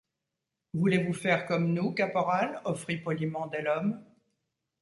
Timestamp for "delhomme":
3.45-4.03